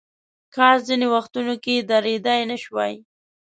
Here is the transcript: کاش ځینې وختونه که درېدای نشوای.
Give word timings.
کاش 0.55 0.77
ځینې 0.87 1.07
وختونه 1.15 1.53
که 1.63 1.73
درېدای 1.91 2.41
نشوای. 2.51 2.93